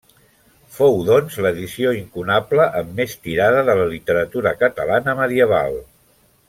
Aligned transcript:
Fou 0.77 0.95
doncs 1.09 1.37
l'edició 1.47 1.91
incunable 1.99 2.65
amb 2.81 2.99
més 3.01 3.15
tirada 3.27 3.63
de 3.69 3.79
la 3.81 3.87
literatura 3.95 4.59
catalana 4.67 5.19
medieval. 5.25 5.83